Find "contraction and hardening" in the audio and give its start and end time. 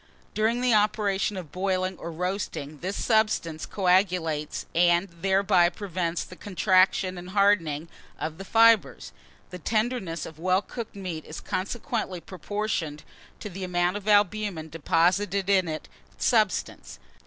6.35-7.87